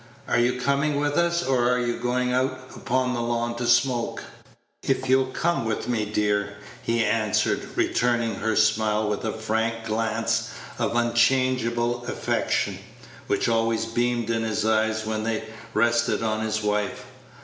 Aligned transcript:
"Are 0.27 0.39
you 0.39 0.59
coming 0.59 0.99
with 0.99 1.15
us, 1.15 1.43
or 1.43 1.69
are 1.69 1.77
you 1.79 1.95
going 1.97 2.33
out 2.33 2.71
upon 2.75 3.13
the 3.13 3.21
lawn 3.21 3.53
to 3.57 3.67
smoke?" 3.67 4.23
"If 4.81 5.07
you'll 5.07 5.27
come 5.27 5.63
with 5.63 5.87
me, 5.87 6.05
dear," 6.05 6.55
he 6.81 7.05
answered, 7.05 7.69
returning 7.77 8.33
her 8.33 8.55
smile 8.55 9.07
with 9.07 9.23
a 9.25 9.31
frank 9.31 9.85
glance 9.85 10.49
of 10.79 10.95
unchangeable 10.95 12.03
affection, 12.07 12.79
which 13.27 13.47
always 13.47 13.85
beamed 13.85 14.31
in 14.31 14.41
his 14.41 14.65
eyes 14.65 15.05
when 15.05 15.21
they 15.23 15.43
rested 15.75 16.23
on 16.23 16.41
his 16.41 16.63
wife. 16.63 17.05